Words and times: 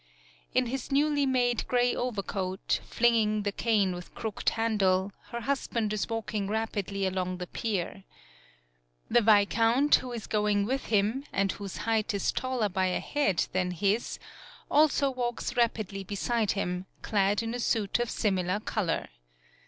In 0.55 0.65
his 0.65 0.91
newly 0.91 1.27
made 1.27 1.67
gray 1.67 1.95
overcoat, 1.95 2.79
flinging 2.89 3.43
the 3.43 3.51
cane 3.51 3.93
with 3.93 4.15
crooked 4.15 4.49
handle, 4.49 5.11
her 5.27 5.41
husband 5.41 5.93
is 5.93 6.09
walking 6.09 6.47
rapidly 6.47 7.05
along 7.05 7.37
57 7.37 7.37
PAULOWNIA 7.37 7.37
the 7.37 7.47
pier. 7.47 8.03
The 9.11 9.21
viscount, 9.21 9.95
who 9.97 10.11
is 10.11 10.25
going 10.25 10.65
with 10.65 10.85
him, 10.87 11.25
and 11.31 11.51
whose 11.51 11.77
height 11.85 12.15
is 12.15 12.31
taller 12.31 12.67
by 12.67 12.87
a 12.87 12.99
head 12.99 13.45
than 13.51 13.69
his, 13.69 14.17
also 14.71 15.11
walks 15.11 15.55
rapidly 15.55 16.03
be 16.03 16.15
side 16.15 16.53
him, 16.53 16.87
clad 17.03 17.43
in 17.43 17.53
a 17.53 17.59
suit 17.59 17.99
of 17.99 18.09
similar 18.09 18.59
color. 18.59 19.07